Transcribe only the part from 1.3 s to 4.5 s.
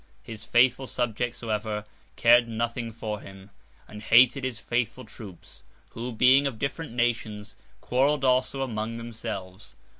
however, cared nothing for him, and hated